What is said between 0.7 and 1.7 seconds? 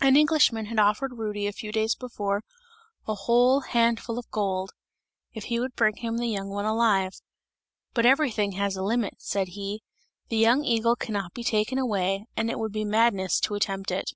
offered Rudy a